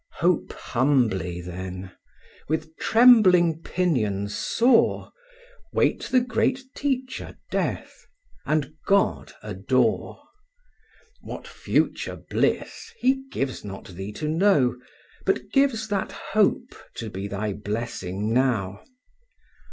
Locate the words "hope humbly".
0.15-1.41